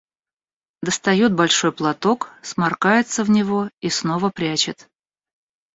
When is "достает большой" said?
0.81-1.71